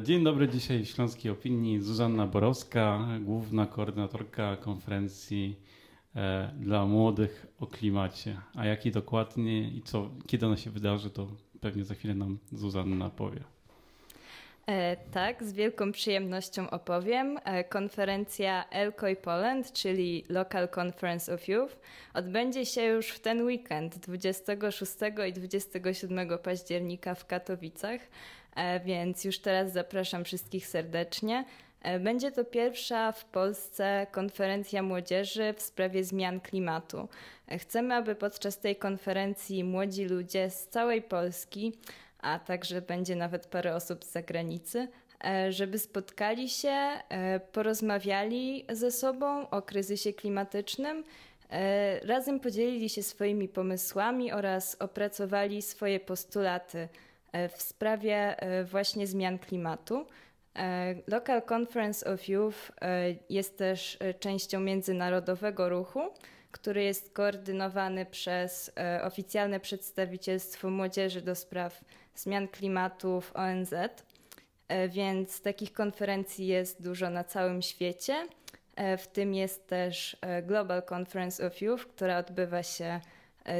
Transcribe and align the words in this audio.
Dzień 0.00 0.24
dobry, 0.24 0.48
dzisiaj 0.48 0.84
Śląskiej 0.84 1.32
Opinii 1.32 1.80
Zuzanna 1.80 2.26
Borowska, 2.26 3.08
główna 3.20 3.66
koordynatorka 3.66 4.56
konferencji 4.56 5.56
e, 6.16 6.50
dla 6.58 6.86
młodych 6.86 7.46
o 7.60 7.66
klimacie. 7.66 8.36
A 8.54 8.66
jaki 8.66 8.90
dokładnie 8.90 9.68
i 9.68 9.82
co, 9.82 10.10
kiedy 10.26 10.46
ona 10.46 10.56
się 10.56 10.70
wydarzy, 10.70 11.10
to 11.10 11.28
pewnie 11.60 11.84
za 11.84 11.94
chwilę 11.94 12.14
nam 12.14 12.38
Zuzanna 12.52 13.10
powie. 13.10 13.40
E, 14.66 14.96
tak, 14.96 15.44
z 15.44 15.52
wielką 15.52 15.92
przyjemnością 15.92 16.70
opowiem. 16.70 17.38
E, 17.44 17.64
konferencja 17.64 18.68
ELCOI 18.70 19.16
Poland, 19.16 19.72
czyli 19.72 20.24
Local 20.28 20.68
Conference 20.76 21.34
of 21.34 21.48
Youth, 21.48 21.76
odbędzie 22.14 22.66
się 22.66 22.82
już 22.82 23.08
w 23.08 23.20
ten 23.20 23.42
weekend 23.42 23.98
26 23.98 24.92
i 25.28 25.32
27 25.32 26.38
października 26.38 27.14
w 27.14 27.26
Katowicach, 27.26 28.00
więc 28.84 29.24
już 29.24 29.38
teraz 29.38 29.72
zapraszam 29.72 30.24
wszystkich 30.24 30.66
serdecznie. 30.66 31.44
Będzie 32.00 32.32
to 32.32 32.44
pierwsza 32.44 33.12
w 33.12 33.24
Polsce 33.24 34.06
konferencja 34.12 34.82
młodzieży 34.82 35.54
w 35.56 35.62
sprawie 35.62 36.04
zmian 36.04 36.40
klimatu. 36.40 37.08
Chcemy, 37.58 37.94
aby 37.94 38.14
podczas 38.14 38.58
tej 38.58 38.76
konferencji 38.76 39.64
młodzi 39.64 40.04
ludzie 40.04 40.50
z 40.50 40.68
całej 40.68 41.02
Polski 41.02 41.72
a 42.22 42.38
także 42.38 42.82
będzie 42.82 43.16
nawet 43.16 43.46
parę 43.46 43.74
osób 43.74 44.04
z 44.04 44.12
zagranicy, 44.12 44.88
e, 45.24 45.52
żeby 45.52 45.78
spotkali 45.78 46.48
się, 46.48 46.68
e, 46.68 47.40
porozmawiali 47.40 48.64
ze 48.72 48.90
sobą 48.90 49.50
o 49.50 49.62
kryzysie 49.62 50.12
klimatycznym, 50.12 51.04
e, 51.50 52.00
razem 52.06 52.40
podzielili 52.40 52.88
się 52.88 53.02
swoimi 53.02 53.48
pomysłami 53.48 54.32
oraz 54.32 54.76
opracowali 54.80 55.62
swoje 55.62 56.00
postulaty 56.00 56.88
w 57.56 57.62
sprawie 57.62 58.36
właśnie 58.64 59.06
zmian 59.06 59.38
klimatu. 59.38 60.06
Local 61.06 61.42
Conference 61.52 62.12
of 62.14 62.28
Youth 62.28 62.72
jest 63.28 63.58
też 63.58 63.98
częścią 64.20 64.60
międzynarodowego 64.60 65.68
ruchu, 65.68 66.00
który 66.50 66.82
jest 66.82 67.12
koordynowany 67.12 68.06
przez 68.06 68.72
oficjalne 69.02 69.60
przedstawicielstwo 69.60 70.70
młodzieży 70.70 71.22
do 71.22 71.34
spraw 71.34 71.80
zmian 72.14 72.48
klimatu 72.48 73.20
w 73.20 73.36
ONZ, 73.36 73.72
e, 74.68 74.88
więc 74.88 75.40
takich 75.40 75.72
konferencji 75.72 76.46
jest 76.46 76.82
dużo 76.82 77.10
na 77.10 77.24
całym 77.24 77.62
świecie. 77.62 78.26
E, 78.76 78.96
w 78.96 79.08
tym 79.08 79.34
jest 79.34 79.66
też 79.66 80.16
e, 80.20 80.42
Global 80.42 80.82
Conference 80.94 81.46
of 81.46 81.60
Youth, 81.60 81.86
która 81.86 82.18
odbywa 82.18 82.62
się 82.62 83.00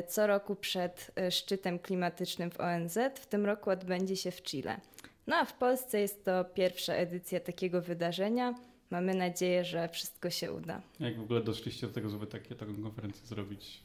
co 0.08 0.26
roku 0.26 0.56
przed 0.56 1.10
szczytem 1.30 1.78
klimatycznym 1.78 2.50
w 2.50 2.60
ONZ. 2.60 2.98
W 3.14 3.26
tym 3.26 3.46
roku 3.46 3.70
odbędzie 3.70 4.16
się 4.16 4.30
w 4.30 4.42
Chile. 4.42 4.80
No 5.26 5.36
a 5.36 5.44
w 5.44 5.58
Polsce 5.58 6.00
jest 6.00 6.24
to 6.24 6.44
pierwsza 6.44 6.94
edycja 6.94 7.40
takiego 7.40 7.82
wydarzenia. 7.82 8.54
Mamy 8.90 9.14
nadzieję, 9.14 9.64
że 9.64 9.88
wszystko 9.88 10.30
się 10.30 10.52
uda. 10.52 10.82
Jak 11.00 11.18
w 11.18 11.22
ogóle 11.22 11.40
doszliście 11.40 11.86
do 11.86 11.92
tego, 11.92 12.08
żeby 12.08 12.26
takie, 12.26 12.54
taką 12.54 12.82
konferencję 12.82 13.26
zrobić 13.26 13.82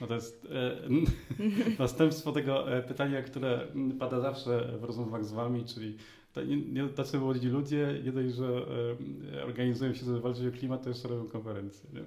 no 0.00 0.06
to 0.06 0.14
jest 0.14 0.46
e, 0.50 0.88
następstwo 1.82 2.32
tego 2.32 2.76
e, 2.76 2.82
pytania, 2.82 3.22
które 3.22 3.66
pada 3.98 4.20
zawsze 4.20 4.78
w 4.80 4.84
rozmowach 4.84 5.24
z 5.24 5.32
wami, 5.32 5.64
czyli 5.64 5.96
tacy 6.96 7.18
młodzi 7.18 7.48
ludzie, 7.48 8.00
nie 8.04 8.12
dość, 8.12 8.34
że 8.34 8.66
e, 9.34 9.44
organizują 9.44 9.94
się, 9.94 10.04
żeby 10.04 10.20
walczyć 10.20 10.46
o 10.46 10.58
klimat, 10.58 10.82
to 10.82 10.88
jeszcze 10.88 11.08
robią 11.08 11.28
konferencje. 11.28 11.90
Nie? 11.92 12.00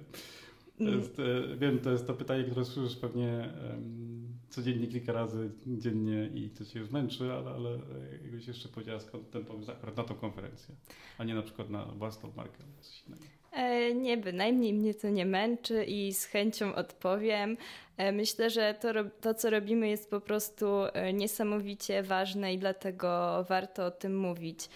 To 0.78 0.84
jest, 0.84 1.18
e, 1.18 1.56
wiem, 1.56 1.78
to 1.78 1.90
jest 1.90 2.06
to 2.06 2.14
pytanie, 2.14 2.44
które 2.44 2.64
słyszysz 2.64 2.96
pewnie 2.96 3.52
codziennie 4.48 4.86
kilka 4.86 5.12
razy 5.12 5.50
dziennie 5.66 6.30
i 6.34 6.50
to 6.50 6.64
cię 6.64 6.78
już 6.80 6.90
męczy, 6.90 7.32
ale, 7.32 7.50
ale 7.50 7.78
jakbyś 8.22 8.46
jeszcze 8.46 8.68
powiedziała 8.68 9.00
skąd 9.00 9.30
ten 9.30 9.44
pomysł 9.44 9.70
akurat 9.70 9.96
na 9.96 10.04
tą 10.04 10.14
konferencję, 10.14 10.74
a 11.18 11.24
nie 11.24 11.34
na 11.34 11.42
przykład 11.42 11.70
na 11.70 11.84
własną 11.84 12.32
markę 12.36 12.64
albo 12.64 12.82
coś 12.82 13.06
innego. 13.06 13.41
E, 13.52 13.94
nie, 13.94 14.16
bynajmniej 14.16 14.74
mnie 14.74 14.94
to 14.94 15.08
nie 15.08 15.26
męczy 15.26 15.84
i 15.84 16.14
z 16.14 16.24
chęcią 16.24 16.74
odpowiem. 16.74 17.56
E, 17.96 18.12
myślę, 18.12 18.50
że 18.50 18.74
to, 18.80 18.88
to, 19.20 19.34
co 19.34 19.50
robimy, 19.50 19.88
jest 19.88 20.10
po 20.10 20.20
prostu 20.20 20.66
e, 20.84 21.12
niesamowicie 21.12 22.02
ważne 22.02 22.54
i 22.54 22.58
dlatego 22.58 23.44
warto 23.48 23.86
o 23.86 23.90
tym 23.90 24.18
mówić. 24.18 24.68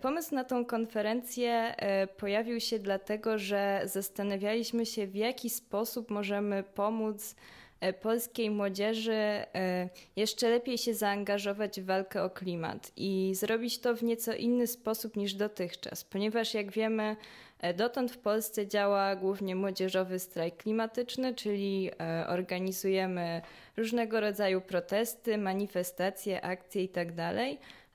Pomysł 0.00 0.34
na 0.34 0.44
tą 0.44 0.64
konferencję 0.64 1.74
pojawił 2.16 2.60
się 2.60 2.78
dlatego, 2.78 3.38
że 3.38 3.82
zastanawialiśmy 3.84 4.86
się, 4.86 5.06
w 5.06 5.14
jaki 5.14 5.50
sposób 5.50 6.10
możemy 6.10 6.62
pomóc 6.62 7.36
polskiej 8.00 8.50
młodzieży 8.50 9.44
jeszcze 10.16 10.50
lepiej 10.50 10.78
się 10.78 10.94
zaangażować 10.94 11.80
w 11.80 11.84
walkę 11.84 12.22
o 12.22 12.30
klimat 12.30 12.92
i 12.96 13.32
zrobić 13.34 13.78
to 13.78 13.96
w 13.96 14.02
nieco 14.02 14.34
inny 14.34 14.66
sposób 14.66 15.16
niż 15.16 15.34
dotychczas, 15.34 16.04
ponieważ 16.04 16.54
jak 16.54 16.72
wiemy, 16.72 17.16
E, 17.60 17.74
dotąd 17.74 18.12
w 18.12 18.18
Polsce 18.18 18.66
działa 18.66 19.16
głównie 19.16 19.56
młodzieżowy 19.56 20.18
strajk 20.18 20.56
klimatyczny, 20.56 21.34
czyli 21.34 21.90
e, 22.00 22.26
organizujemy 22.28 23.42
różnego 23.76 24.20
rodzaju 24.20 24.60
protesty, 24.60 25.38
manifestacje, 25.38 26.42
akcje 26.44 26.82
itd. 26.82 27.34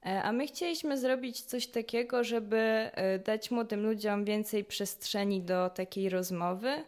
E, 0.05 0.23
a 0.23 0.31
my 0.31 0.47
chcieliśmy 0.47 0.97
zrobić 0.97 1.41
coś 1.41 1.67
takiego, 1.67 2.23
żeby 2.23 2.91
dać 3.25 3.51
młodym 3.51 3.83
ludziom 3.83 4.25
więcej 4.25 4.63
przestrzeni 4.63 5.41
do 5.41 5.69
takiej 5.69 6.09
rozmowy, 6.09 6.83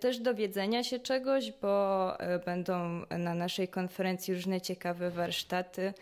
też 0.00 0.18
dowiedzenia 0.18 0.84
się 0.84 0.98
czegoś, 0.98 1.52
bo 1.52 2.12
będą 2.46 3.04
na 3.10 3.34
naszej 3.34 3.68
konferencji 3.68 4.34
różne 4.34 4.60
ciekawe 4.60 5.10
warsztaty 5.10 5.92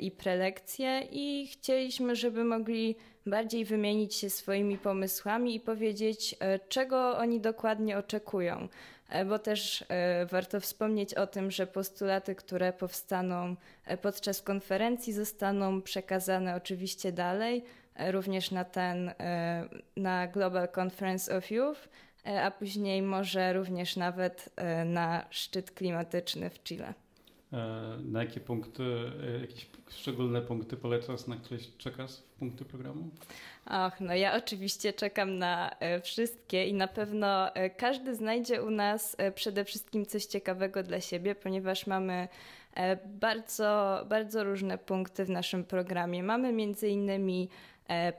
i 0.00 0.10
prelekcje 0.10 1.00
i 1.10 1.46
chcieliśmy, 1.46 2.16
żeby 2.16 2.44
mogli 2.44 2.96
bardziej 3.26 3.64
wymienić 3.64 4.14
się 4.14 4.30
swoimi 4.30 4.78
pomysłami 4.78 5.54
i 5.54 5.60
powiedzieć, 5.60 6.34
e, 6.40 6.58
czego 6.58 7.18
oni 7.18 7.40
dokładnie 7.40 7.98
oczekują. 7.98 8.68
E, 9.08 9.24
bo 9.24 9.38
też 9.38 9.84
e, 9.88 10.26
warto 10.26 10.60
wspomnieć 10.60 11.14
o 11.14 11.26
tym, 11.26 11.50
że 11.50 11.66
postulaty, 11.66 12.34
które 12.34 12.72
powstaną 12.72 13.56
podczas 14.02 14.42
konferencji, 14.42 15.12
zostaną 15.12 15.82
przekazane 15.82 16.56
oczywiście 16.56 17.12
dalej, 17.12 17.64
również 18.10 18.50
na 18.50 18.64
ten, 18.64 19.10
na 19.96 20.26
Global 20.26 20.68
Conference 20.78 21.36
of 21.36 21.50
Youth, 21.50 21.88
a 22.42 22.50
później 22.50 23.02
może 23.02 23.52
również 23.52 23.96
nawet 23.96 24.50
na 24.84 25.26
szczyt 25.30 25.70
klimatyczny 25.70 26.50
w 26.50 26.62
Chile. 26.62 26.94
Na 28.04 28.22
jakie 28.22 28.40
punkty, 28.40 28.82
jakieś 29.40 29.66
szczególne 29.90 30.42
punkty 30.42 30.76
polecasz, 30.76 31.26
na 31.26 31.36
które 31.36 31.60
czekasz 31.78 32.12
w 32.16 32.22
punkty 32.22 32.64
programu? 32.64 33.10
Ach, 33.66 34.00
no 34.00 34.14
ja 34.14 34.36
oczywiście 34.36 34.92
czekam 34.92 35.38
na 35.38 35.70
e, 35.70 36.00
wszystkie 36.00 36.66
i 36.66 36.74
na 36.74 36.88
pewno 36.88 37.54
e, 37.54 37.70
każdy 37.70 38.14
znajdzie 38.14 38.62
u 38.62 38.70
nas 38.70 39.16
e, 39.18 39.32
przede 39.32 39.64
wszystkim 39.64 40.06
coś 40.06 40.24
ciekawego 40.24 40.82
dla 40.82 41.00
siebie, 41.00 41.34
ponieważ 41.34 41.86
mamy 41.86 42.28
bardzo, 43.06 44.00
bardzo 44.08 44.44
różne 44.44 44.78
punkty 44.78 45.24
w 45.24 45.30
naszym 45.30 45.64
programie. 45.64 46.22
Mamy 46.22 46.52
między 46.52 46.88
innymi 46.88 47.48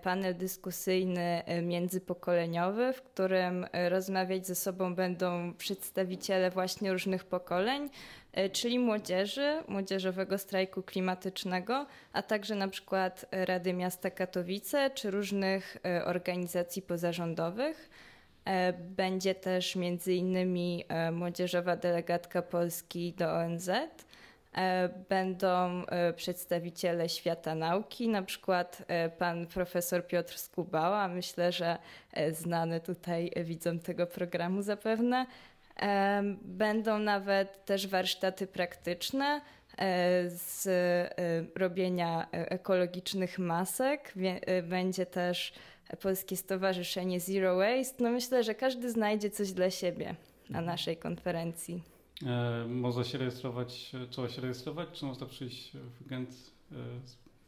panel 0.03 0.37
dyskusyjny 0.37 1.43
międzypokoleniowy, 1.63 2.93
w 2.93 3.01
którym 3.01 3.65
rozmawiać 3.89 4.47
ze 4.47 4.55
sobą 4.55 4.95
będą 4.95 5.53
przedstawiciele 5.53 6.51
właśnie 6.51 6.91
różnych 6.91 7.23
pokoleń, 7.23 7.89
E, 7.89 8.24
czyli 8.51 8.79
młodzieży, 8.79 9.63
młodzieżowego 9.67 10.37
strajku 10.37 10.83
klimatycznego, 10.83 11.85
a 12.13 12.21
także 12.21 12.55
na 12.55 12.67
przykład 12.67 13.25
Rady 13.31 13.73
Miasta 13.73 14.09
Katowice 14.09 14.89
czy 14.89 15.11
różnych 15.11 15.77
e, 15.85 16.05
organizacji 16.05 16.81
pozarządowych. 16.81 17.89
E, 18.45 18.73
będzie 18.73 19.35
też 19.35 19.75
między 19.75 20.13
innymi 20.13 20.85
młodzieżowa 21.11 21.75
delegatka 21.75 22.41
Polski 22.41 23.13
do 23.13 23.33
ONZ. 23.33 23.69
Będą 25.09 25.83
przedstawiciele 26.15 27.09
świata 27.09 27.55
nauki, 27.55 28.07
na 28.07 28.21
przykład 28.21 28.85
pan 29.17 29.47
profesor 29.47 30.07
Piotr 30.07 30.37
Skubała, 30.37 31.07
myślę, 31.07 31.51
że 31.51 31.77
znany 32.31 32.79
tutaj 32.79 33.31
widzom 33.43 33.79
tego 33.79 34.07
programu 34.07 34.61
zapewne, 34.61 35.25
Będą 36.41 36.99
nawet 36.99 37.65
też 37.65 37.87
warsztaty 37.87 38.47
praktyczne 38.47 39.41
e, 39.77 40.29
z 40.29 40.67
e, 40.67 41.59
robienia 41.59 42.27
e, 42.33 42.51
ekologicznych 42.51 43.39
masek. 43.39 44.13
Będzie 44.63 45.05
też 45.05 45.53
Polskie 46.01 46.37
Stowarzyszenie 46.37 47.19
Zero 47.19 47.55
Waste. 47.55 48.03
No 48.03 48.11
myślę, 48.11 48.43
że 48.43 48.55
każdy 48.55 48.91
znajdzie 48.91 49.29
coś 49.29 49.51
dla 49.51 49.71
siebie 49.71 50.05
na 50.49 50.59
mhm. 50.59 50.65
naszej 50.65 50.97
konferencji. 50.97 51.83
można 52.67 53.03
się 53.03 53.17
rejestrować, 53.17 53.91
trzeba 54.09 54.29
się 54.29 54.41
rejestrować, 54.41 54.89
czy 54.93 55.05
można 55.05 55.27
przyjść 55.27 55.71
w 55.71 56.01
weekend 56.01 56.29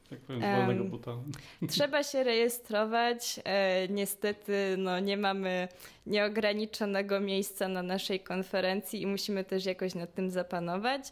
tak 0.10 0.20
powiem, 0.20 0.42
z 0.42 0.46
wolnego 0.46 0.84
buta. 0.84 1.12
Trzeba 1.70 2.04
się 2.04 2.24
rejestrować. 2.24 3.40
E, 3.46 3.88
niestety 3.88 4.76
no, 4.78 5.00
nie 5.00 5.18
mamy 5.18 5.68
nieograniczonego 6.06 7.20
miejsca 7.20 7.68
na 7.68 7.84
naszej 7.84 8.20
konferencji 8.20 9.02
i 9.02 9.08
musimy 9.08 9.44
też 9.44 9.66
jakoś 9.66 9.96
nad 9.96 10.14
tym 10.14 10.30
zapanować. 10.30 11.12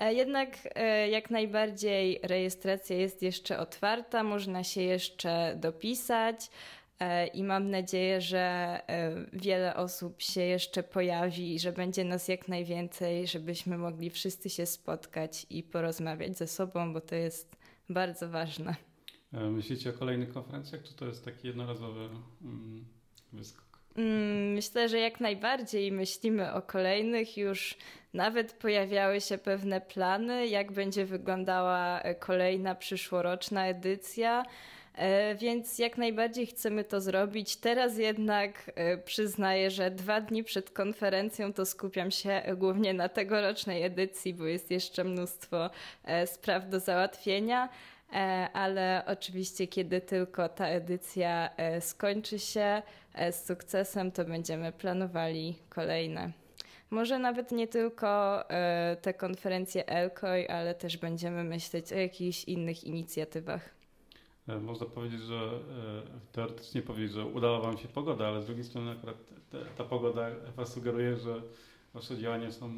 Jednak 0.00 0.48
jak 1.10 1.30
najbardziej 1.30 2.20
rejestracja 2.22 2.96
jest 2.96 3.22
jeszcze 3.22 3.58
otwarta, 3.58 4.22
można 4.22 4.64
się 4.64 4.80
jeszcze 4.82 5.56
dopisać. 5.60 6.50
I 7.34 7.42
mam 7.42 7.70
nadzieję, 7.70 8.20
że 8.20 8.80
wiele 9.32 9.76
osób 9.76 10.22
się 10.22 10.40
jeszcze 10.40 10.82
pojawi 10.82 11.54
i 11.54 11.58
że 11.58 11.72
będzie 11.72 12.04
nas 12.04 12.28
jak 12.28 12.48
najwięcej, 12.48 13.26
żebyśmy 13.26 13.78
mogli 13.78 14.10
wszyscy 14.10 14.50
się 14.50 14.66
spotkać 14.66 15.46
i 15.50 15.62
porozmawiać 15.62 16.38
ze 16.38 16.46
sobą, 16.46 16.92
bo 16.92 17.00
to 17.00 17.14
jest 17.14 17.56
bardzo 17.88 18.28
ważne. 18.28 18.74
Myślicie 19.32 19.90
o 19.90 19.92
kolejnych 19.92 20.32
konferencjach, 20.32 20.82
czy 20.82 20.94
to 20.94 21.06
jest 21.06 21.24
taki 21.24 21.46
jednorazowy 21.46 22.08
mm, 22.42 22.84
wyskok? 23.32 23.66
Mm, 23.96 24.52
myślę, 24.52 24.88
że 24.88 24.98
jak 24.98 25.20
najbardziej 25.20 25.92
myślimy 25.92 26.52
o 26.52 26.62
kolejnych. 26.62 27.36
Już 27.36 27.76
nawet 28.14 28.52
pojawiały 28.52 29.20
się 29.20 29.38
pewne 29.38 29.80
plany, 29.80 30.46
jak 30.46 30.72
będzie 30.72 31.06
wyglądała 31.06 32.00
e, 32.00 32.14
kolejna 32.14 32.74
przyszłoroczna 32.74 33.66
edycja. 33.66 34.42
E, 34.96 35.34
więc 35.34 35.78
jak 35.78 35.98
najbardziej 35.98 36.46
chcemy 36.46 36.84
to 36.84 37.00
zrobić. 37.00 37.56
Teraz 37.56 37.98
jednak 37.98 38.70
e, 38.74 38.98
przyznaję, 38.98 39.70
że 39.70 39.90
dwa 39.90 40.20
dni 40.20 40.44
przed 40.44 40.70
konferencją 40.70 41.52
to 41.52 41.66
skupiam 41.66 42.10
się 42.10 42.42
głównie 42.56 42.94
na 42.94 43.08
tegorocznej 43.08 43.82
edycji, 43.82 44.34
bo 44.34 44.44
jest 44.44 44.70
jeszcze 44.70 45.04
mnóstwo 45.04 45.70
spraw 46.26 46.68
do 46.68 46.80
załatwienia. 46.80 47.68
E, 48.12 48.48
ale 48.52 49.02
oczywiście, 49.06 49.66
kiedy 49.66 50.00
tylko 50.00 50.48
ta 50.48 50.68
edycja 50.68 51.50
e, 51.56 51.80
skończy 51.80 52.38
się 52.38 52.82
e, 53.14 53.32
z 53.32 53.46
sukcesem, 53.46 54.12
to 54.12 54.24
będziemy 54.24 54.72
planowali 54.72 55.58
kolejne. 55.68 56.32
Może 56.90 57.18
nawet 57.18 57.52
nie 57.52 57.68
tylko 57.68 58.44
te 59.02 59.14
konferencje 59.14 59.86
ELKOI, 59.86 60.46
ale 60.48 60.74
też 60.74 60.96
będziemy 60.96 61.44
myśleć 61.44 61.92
o 61.92 61.96
jakichś 61.96 62.44
innych 62.44 62.84
inicjatywach. 62.84 63.74
Można 64.46 64.86
powiedzieć, 64.86 65.20
że 65.20 65.50
teoretycznie 66.32 66.82
powiedzieć, 66.82 67.12
że 67.12 67.26
udała 67.26 67.60
Wam 67.60 67.78
się 67.78 67.88
pogoda, 67.88 68.26
ale 68.26 68.42
z 68.42 68.46
drugiej 68.46 68.64
strony 68.64 68.90
akurat 68.90 69.16
ta 69.76 69.84
pogoda 69.84 70.26
Was 70.56 70.72
sugeruje, 70.72 71.16
że 71.16 71.42
Wasze 71.94 72.18
działania 72.18 72.52
są 72.52 72.70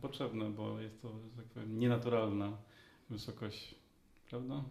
potrzebne, 0.00 0.50
bo 0.50 0.80
jest 0.80 1.02
to, 1.02 1.08
tak 1.36 1.46
powiem, 1.46 1.78
nienaturalna 1.78 2.52
wysokość 3.10 3.74
prawda? 4.32 4.62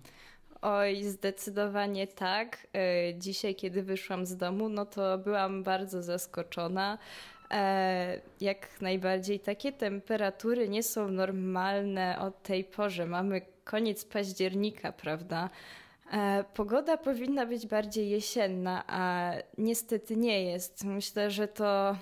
Oj, 0.61 1.03
zdecydowanie 1.03 2.07
tak. 2.07 2.67
E, 2.73 3.13
dzisiaj, 3.17 3.55
kiedy 3.55 3.83
wyszłam 3.83 4.25
z 4.25 4.37
domu, 4.37 4.69
no 4.69 4.85
to 4.85 5.17
byłam 5.17 5.63
bardzo 5.63 6.03
zaskoczona. 6.03 6.97
E, 7.51 8.21
jak 8.41 8.81
najbardziej 8.81 9.39
takie 9.39 9.71
temperatury 9.71 10.69
nie 10.69 10.83
są 10.83 11.11
normalne 11.11 12.19
od 12.19 12.44
tej 12.44 12.63
porze. 12.63 13.05
Mamy 13.05 13.41
koniec 13.63 14.05
października, 14.05 14.91
prawda? 14.91 15.49
E, 16.11 16.43
pogoda 16.53 16.97
powinna 16.97 17.45
być 17.45 17.67
bardziej 17.67 18.09
jesienna, 18.09 18.83
a 18.87 19.31
niestety 19.57 20.17
nie 20.17 20.43
jest. 20.43 20.83
Myślę, 20.83 21.31
że 21.31 21.47
to 21.47 21.95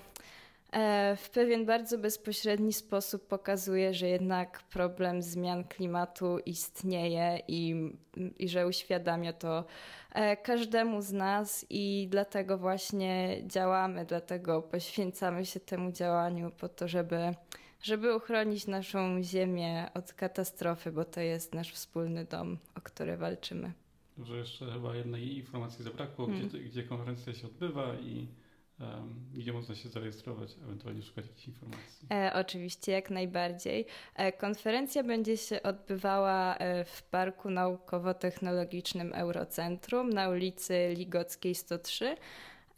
E, 0.72 1.16
w 1.16 1.30
pewien 1.30 1.66
bardzo 1.66 1.98
bezpośredni 1.98 2.74
sposób 2.74 3.28
pokazuje, 3.28 3.94
że 3.94 4.08
jednak 4.08 4.62
problem 4.64 5.22
zmian 5.22 5.64
klimatu 5.64 6.40
istnieje 6.40 7.40
i, 7.48 7.92
i 8.40 8.50
że 8.50 8.68
uświadamia 8.68 9.34
to 9.34 9.66
e, 10.14 10.38
każdemu 10.38 11.02
z 11.02 11.12
nas 11.12 11.66
i 11.70 12.08
dlatego 12.12 12.58
właśnie 12.58 13.42
działamy, 13.48 14.06
dlatego 14.06 14.62
poświęcamy 14.62 15.46
się 15.46 15.60
temu 15.60 15.92
działaniu 15.92 16.52
po 16.52 16.70
to, 16.70 16.88
żeby, 16.88 17.34
żeby 17.82 18.16
uchronić 18.16 18.68
naszą 18.68 19.24
ziemię 19.24 19.90
od 19.94 20.14
katastrofy, 20.14 20.92
bo 20.92 21.06
to 21.06 21.22
jest 21.22 21.54
nasz 21.54 21.74
wspólny 21.74 22.26
dom, 22.26 22.58
o 22.76 22.82
który 22.82 23.18
walczymy. 23.18 23.72
Może 24.20 24.38
jeszcze 24.38 24.72
chyba 24.72 24.96
jednej 24.96 25.38
informacji 25.38 25.84
zabrakło, 25.84 26.26
hmm. 26.26 26.48
gdzie, 26.48 26.60
gdzie 26.60 26.84
konferencja 26.84 27.34
się 27.34 27.48
odbywa 27.48 27.96
i 27.96 28.28
gdzie 29.34 29.54
można 29.54 29.76
się 29.76 29.90
zarejestrować, 29.90 30.56
ewentualnie 30.64 31.02
szukać 31.02 31.26
jakichś 31.28 31.48
informacji? 31.48 32.08
E, 32.12 32.32
oczywiście, 32.34 32.92
jak 32.92 33.10
najbardziej. 33.10 33.86
E, 34.16 34.32
konferencja 34.32 35.04
będzie 35.04 35.38
się 35.38 35.64
odbywała 35.64 36.56
e, 36.56 36.86
w 36.86 37.04
Parku 37.04 37.50
Naukowo-Technologicznym 37.50 39.14
Eurocentrum 39.14 40.10
na 40.10 40.30
ulicy 40.30 40.94
Ligockiej 40.98 41.56
103. 41.56 42.16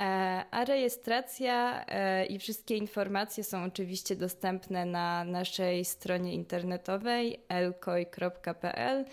E, 0.02 0.46
a 0.52 0.66
rejestracja 0.66 1.86
e, 1.86 2.26
i 2.26 2.40
wszystkie 2.40 2.78
informacje 2.78 3.44
są 3.44 3.64
oczywiście 3.64 4.16
dostępne 4.16 4.86
na 4.86 5.24
naszej 5.24 5.86
stronie 5.86 6.34
internetowej 6.34 7.40
elkoi.pl. 7.50 9.06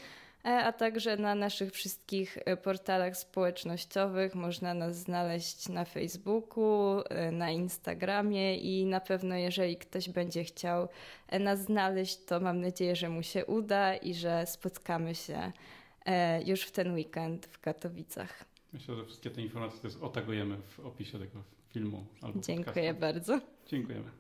E, 0.45 0.65
a 0.65 0.73
także 0.73 1.17
na 1.17 1.35
naszych 1.35 1.73
wszystkich 1.73 2.39
e, 2.45 2.57
portalach 2.57 3.17
społecznościowych. 3.17 4.35
Można 4.35 4.75
nas 4.75 4.97
znaleźć 4.97 5.69
na 5.69 5.85
Facebooku, 5.85 7.01
e, 7.09 7.33
na 7.33 7.51
Instagramie 7.51 8.57
i 8.57 8.87
na 8.87 9.01
pewno, 9.01 9.37
jeżeli 9.37 9.77
ktoś 9.77 10.09
będzie 10.09 10.45
chciał 10.45 10.89
nas 11.41 11.65
znaleźć, 11.65 12.25
to 12.25 12.41
mam 12.41 12.61
nadzieję, 12.61 12.97
że 12.97 13.09
mu 13.09 13.23
się 13.23 13.47
uda 13.47 13.97
i 13.97 14.15
że 14.15 14.47
spotkamy 14.47 15.15
się 15.15 15.53
już 16.47 16.63
w 16.63 16.71
ten 16.71 16.95
weekend 16.95 17.47
w 17.47 17.61
Katowicach. 17.61 18.45
Myślę, 18.73 18.95
że 18.95 19.05
wszystkie 19.05 19.31
te 19.31 19.43
informacje 19.43 19.81
też 19.81 19.97
otagujemy 19.97 20.57
w 20.57 20.81
opisie 20.81 21.19
tego 21.19 21.43
filmu. 21.69 22.07
Albo 22.23 22.41
Dziękuję 22.41 22.95
bardzo. 22.95 23.41
Dziękujemy. 23.67 24.11